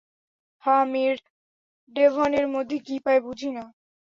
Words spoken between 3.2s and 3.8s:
বুঝি না।